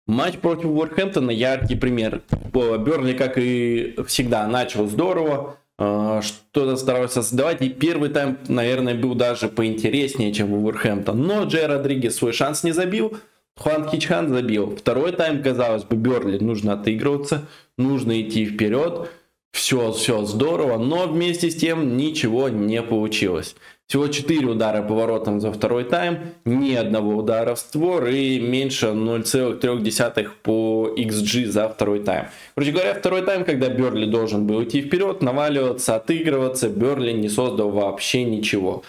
[0.05, 2.21] Матч против Уорхэмптона яркий пример.
[2.53, 7.61] Берли, как и всегда, начал здорово, что-то старался создавать.
[7.61, 11.21] И первый тайм, наверное, был даже поинтереснее, чем у Вурхэмптон.
[11.21, 13.17] Но Джей Родригес свой шанс не забил.
[13.57, 14.75] Хуан Хичхан забил.
[14.75, 19.09] Второй тайм, казалось бы, Берли нужно отыгрываться, нужно идти вперед.
[19.51, 23.55] Все, все здорово, но вместе с тем ничего не получилось.
[23.87, 28.87] Всего 4 удара по воротам за второй тайм, ни одного удара в створ и меньше
[28.87, 32.25] 0,3 по XG за второй тайм.
[32.53, 37.69] Короче говоря, второй тайм, когда Берли должен был идти вперед, наваливаться, отыгрываться, Берли не создал
[37.69, 38.83] вообще ничего.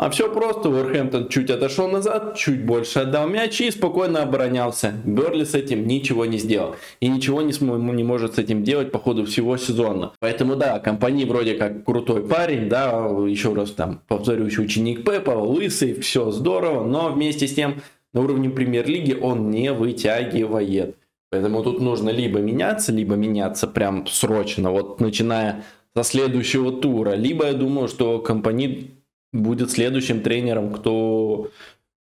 [0.00, 4.94] А все просто, Уорхэмптон чуть отошел назад, чуть больше отдал мяч и спокойно оборонялся.
[5.04, 6.76] Берли с этим ничего не сделал.
[7.00, 10.12] И ничего не, см- не может с этим делать по ходу всего сезона.
[10.18, 12.92] Поэтому да, компания вроде как крутой парень, да,
[13.28, 17.82] еще раз там повторюсь, ученик Пепа, лысый, все здорово, но вместе с тем
[18.14, 20.96] на уровне премьер-лиги он не вытягивает.
[21.30, 25.62] Поэтому тут нужно либо меняться, либо меняться прям срочно, вот начиная
[25.94, 27.16] со следующего тура.
[27.16, 28.86] Либо я думаю, что компания
[29.32, 31.50] будет следующим тренером, кто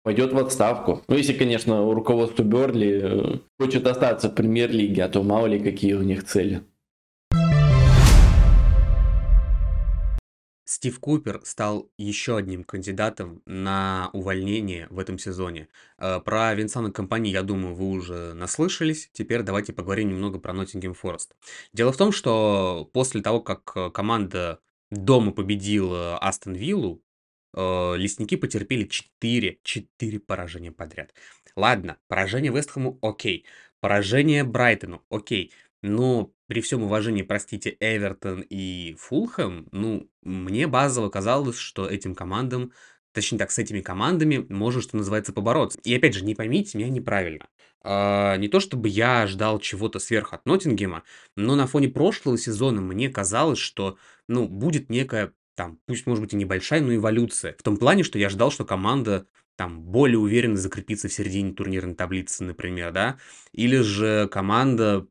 [0.03, 1.03] пойдет в отставку.
[1.09, 5.95] Ну, если, конечно, руководство Берли э, хочет остаться в премьер-лиге, а то мало ли какие
[5.95, 6.63] у них цели.
[10.69, 15.69] Стив Купер стал еще одним кандидатом на увольнение в этом сезоне.
[15.99, 19.11] Э, про Винсана Компании, я думаю, вы уже наслышались.
[19.13, 21.35] Теперь давайте поговорим немного про Ноттингем Форест.
[21.73, 24.61] Дело в том, что после того, как э, команда
[24.91, 27.03] дома победила Астон Виллу,
[27.57, 31.15] лесники потерпели 4, 4 поражения подряд.
[31.57, 33.47] Ладно, поражение Вестхэму окей,
[33.81, 35.53] поражение Брайтону окей,
[35.83, 42.73] но при всем уважении, простите, Эвертон и Фулхэм, ну, мне базово казалось, что этим командам,
[43.13, 45.81] точнее так, с этими командами можно, что называется, побороться.
[45.83, 47.49] И опять же, не поймите меня неправильно.
[47.83, 51.03] А, не то чтобы я ждал чего-то сверх от Ноттингема,
[51.37, 53.99] но на фоне прошлого сезона мне казалось, что,
[54.29, 57.57] ну, будет некая там, пусть, может быть, и небольшая, но эволюция.
[57.59, 59.27] В том плане, что я ждал, что команда
[59.57, 63.19] там более уверенно закрепится в середине турнирной таблицы, например, да,
[63.53, 65.09] или же команда,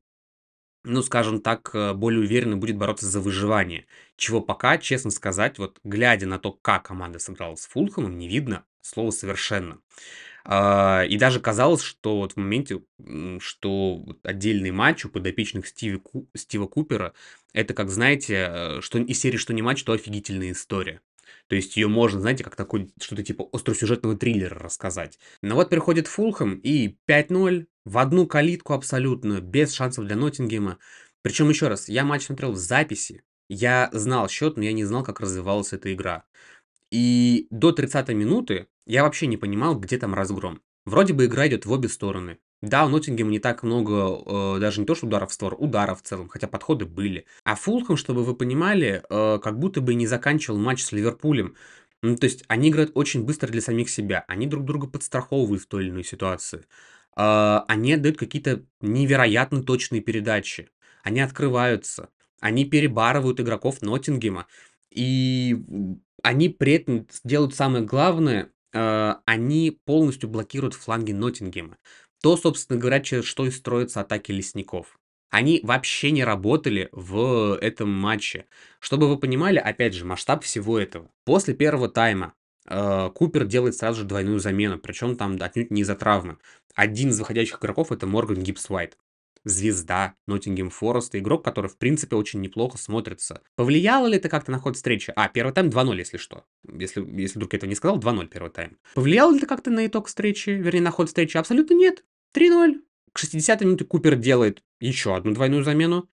[0.83, 3.87] ну, скажем так, э, более уверенно будет бороться за выживание,
[4.17, 8.65] чего пока, честно сказать, вот глядя на то, как команда сыграла с Фулхэмом, не видно
[8.81, 9.79] слова совершенно.
[10.47, 12.81] А, и даже казалось, что вот в моменте,
[13.39, 17.13] что отдельный матч у подопечных Стиви Ку Стива Купера-
[17.55, 21.01] это как, знаете, э, что из серии "Что не матч, то офигительная история".
[21.47, 25.19] То есть ее можно, знаете, как такой что-то типа остросюжетного триллера рассказать.
[25.41, 30.79] Но вот приходит Фулхэм и 5:0 в одну калитку абсолютно, без шансов для Ноттингема.
[31.23, 35.03] Причем, еще раз, я матч смотрел в записи, я знал счет, но я не знал,
[35.03, 36.23] как развивалась эта игра.
[36.91, 40.61] И до 30 минуты я вообще не понимал, где там разгром.
[40.85, 42.39] Вроде бы игра идет в обе стороны.
[42.65, 46.01] Да, у Ноттингема не так много, э, даже не то что ударов в створ, ударов
[46.01, 47.25] в целом, хотя подходы были.
[47.43, 51.55] А Фулхэм, чтобы вы понимали, э, как будто бы не заканчивал матч с Ливерпулем.
[52.01, 55.67] Ну, то есть они играют очень быстро для самих себя, они друг друга подстраховывают в
[55.67, 56.65] той или иной ситуации.
[57.15, 60.69] Э, они отдают какие-то невероятно точные передачи,
[61.03, 62.09] они открываются,
[62.39, 64.47] они перебарывают игроков Ноттингема.
[64.89, 65.55] И
[66.23, 71.77] они при этом делают самое главное, э, они полностью блокируют фланги Ноттингема.
[72.25, 74.97] То, собственно говоря, через что и строятся атаки лесников.
[75.29, 78.47] Они вообще не работали в этом матче.
[78.79, 81.11] Чтобы вы понимали, опять же, масштаб всего этого.
[81.23, 82.33] После первого тайма
[82.67, 86.39] э, Купер делает сразу же двойную замену, причем там отнюдь не из-за травмы.
[86.73, 88.71] Один из выходящих игроков это Морган Гибс
[89.43, 93.43] звезда Ноттингем Фореста, игрок, который, в принципе, очень неплохо смотрится.
[93.55, 95.13] Повлияло ли это как-то на ход встречи?
[95.15, 96.45] А, первый тайм 2-0, если что.
[96.67, 98.77] Если, если вдруг я этого не сказал, 2-0 первый тайм.
[98.95, 101.37] Повлияло ли это как-то на итог встречи, вернее, на ход встречи?
[101.37, 102.03] Абсолютно нет.
[102.35, 102.81] 3-0.
[103.13, 106.09] К 60 минуте Купер делает еще одну двойную замену.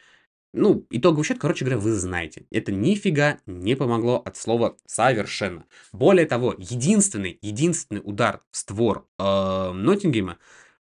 [0.54, 2.46] Ну, итоговый счет, короче говоря, вы знаете.
[2.52, 5.66] Это нифига не помогло от слова совершенно.
[5.94, 10.38] Более того, единственный, единственный удар в створ э, Ноттингема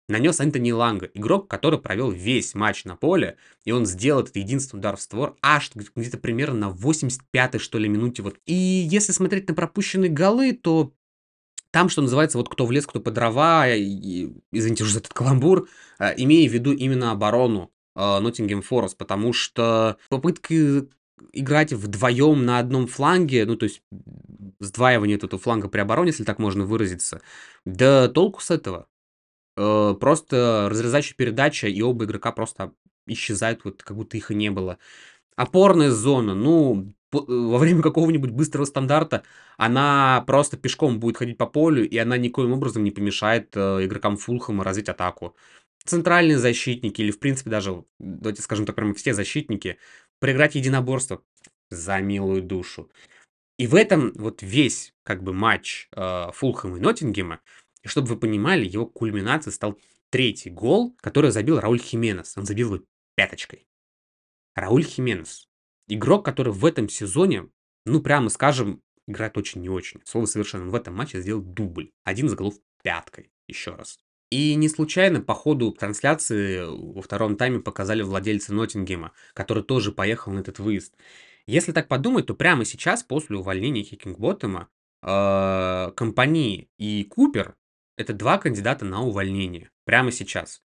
[0.09, 4.79] нанес Энтони Ланга, игрок, который провел весь матч на поле, и он сделал этот единственный
[4.79, 8.23] удар в створ аж где-то примерно на 85-й, что ли, минуте.
[8.23, 8.39] Вот.
[8.47, 10.93] И если смотреть на пропущенные голы, то
[11.77, 15.13] там, что называется, вот кто в лес, кто по дрова, и, извините уже за этот
[15.13, 15.69] каламбур,
[15.99, 20.89] э, имея в виду именно оборону Ноттингем Форест, потому что попытки
[21.35, 23.83] играть вдвоем на одном фланге, ну, то есть
[24.59, 27.21] сдваивание этого фланга при обороне, если так можно выразиться,
[27.67, 28.87] да толку с этого.
[29.59, 32.73] Э, просто разрезающая передача, и оба игрока просто
[33.07, 34.79] исчезают, вот как будто их и не было.
[35.37, 39.23] Опорная зона, ну, во время какого-нибудь быстрого стандарта
[39.57, 44.17] она просто пешком будет ходить по полю, и она никоим образом не помешает э, игрокам
[44.17, 45.37] Фулхэма развить атаку.
[45.85, 49.79] Центральные защитники, или в принципе даже, давайте скажем так, прямо все защитники,
[50.19, 51.23] проиграть единоборство
[51.71, 52.91] за милую душу.
[53.59, 57.41] И в этом вот весь как бы матч э, Фулхэма и Ноттингема,
[57.83, 59.79] и чтобы вы понимали, его кульминацией стал
[60.11, 62.37] третий гол, который забил Рауль Хименес.
[62.37, 63.69] Он забил его пяточкой.
[64.55, 65.49] Рауль Хименес.
[65.89, 67.49] Игрок, который в этом сезоне,
[67.85, 70.01] ну прямо скажем, играет очень не очень.
[70.05, 70.65] Слово совершенно.
[70.65, 71.91] Он в этом матче сделал дубль.
[72.05, 73.31] Один из голов пяткой.
[73.47, 73.99] Еще раз.
[74.31, 80.33] И не случайно по ходу трансляции во втором тайме показали владельца Ноттингема, который тоже поехал
[80.33, 80.97] на этот выезд.
[81.47, 84.69] Если так подумать, то прямо сейчас, после увольнения Хикингботтема,
[85.03, 87.55] э, компании и Купер
[87.97, 90.63] это два кандидата на увольнение прямо сейчас.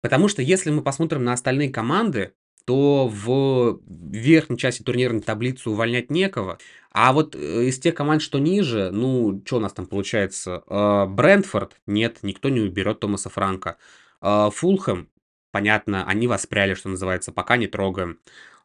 [0.00, 2.34] Потому что если мы посмотрим на остальные команды,
[2.64, 6.58] то в верхней части турнирной таблицы увольнять некого.
[6.92, 10.62] А вот э, из тех команд, что ниже, ну, что у нас там получается?
[10.66, 11.76] Э, Брентфорд?
[11.86, 13.76] Нет, никто не уберет Томаса Франка.
[14.20, 15.08] Э, Фулхэм?
[15.52, 18.18] Понятно, они воспряли, что называется, пока не трогаем.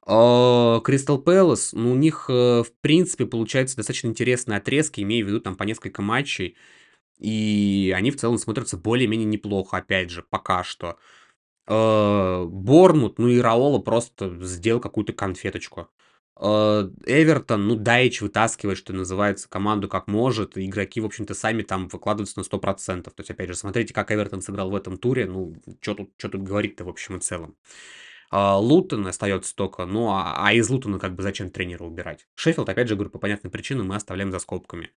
[0.06, 5.56] Кристал Пэлас, ну, у них, в принципе, получается достаточно интересные отрезки, имея в виду там
[5.56, 6.56] по несколько матчей.
[7.18, 11.00] И они в целом смотрятся более-менее неплохо, опять же, пока что.
[11.68, 15.89] Э, Борнмут, ну и Раола просто сделал какую-то конфеточку.
[16.39, 20.57] Э, Эвертон, ну, Дайч вытаскивает, что называется, команду как может.
[20.57, 23.03] Игроки, в общем-то, сами там выкладываются на 100%.
[23.03, 25.26] То есть, опять же, смотрите, как Эвертон сыграл в этом туре.
[25.26, 27.55] Ну, что тут, что тут говорить-то в общем и целом.
[28.32, 32.28] Э, Лутон остается только, ну, а, а из Лутона как бы зачем тренера убирать?
[32.36, 34.91] Шеффилд, опять же, говорю, по понятным причинам мы оставляем за скобками.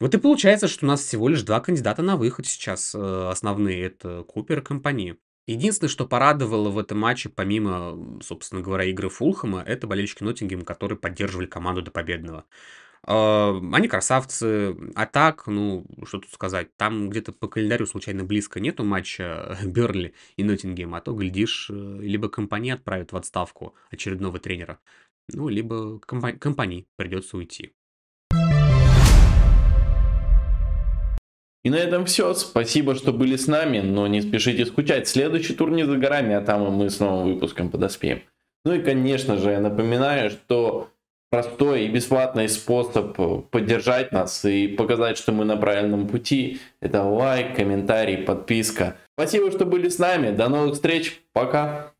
[0.00, 3.84] Вот и получается, что у нас всего лишь два кандидата на выход сейчас э, основные.
[3.84, 5.16] Это Купер и компания.
[5.46, 10.96] Единственное, что порадовало в этом матче, помимо, собственно говоря, игры Фулхэма, это болельщики Ноттингема, которые
[10.96, 12.44] поддерживали команду до победного.
[13.06, 14.76] Э, они красавцы.
[14.94, 20.14] А так, ну, что тут сказать, там где-то по календарю случайно близко нету матча Берли
[20.36, 24.78] и Ноттингема, а то, глядишь, либо компания отправит в отставку очередного тренера,
[25.28, 27.74] ну, либо компа- компании придется уйти.
[31.64, 32.34] И на этом все.
[32.34, 35.06] Спасибо, что были с нами, но не спешите скучать.
[35.06, 38.22] Следующий тур не за горами, а там и мы с новым выпуском подоспеем.
[38.64, 40.90] Ну и, конечно же, я напоминаю, что
[41.30, 43.16] простой и бесплатный способ
[43.50, 48.96] поддержать нас и показать, что мы на правильном пути, это лайк, комментарий, подписка.
[49.16, 50.34] Спасибо, что были с нами.
[50.34, 51.22] До новых встреч.
[51.32, 51.91] Пока.